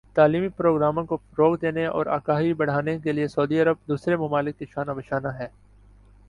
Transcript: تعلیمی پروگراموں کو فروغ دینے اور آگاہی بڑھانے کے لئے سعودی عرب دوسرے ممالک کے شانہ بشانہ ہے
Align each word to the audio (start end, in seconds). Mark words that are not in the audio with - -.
تعلیمی 0.15 0.47
پروگراموں 0.57 1.03
کو 1.05 1.17
فروغ 1.17 1.55
دینے 1.57 1.85
اور 1.87 2.05
آگاہی 2.15 2.53
بڑھانے 2.53 2.97
کے 2.99 3.11
لئے 3.11 3.27
سعودی 3.27 3.61
عرب 3.61 3.87
دوسرے 3.87 4.15
ممالک 4.17 4.57
کے 4.59 4.65
شانہ 4.65 4.91
بشانہ 4.91 5.37
ہے 5.39 5.47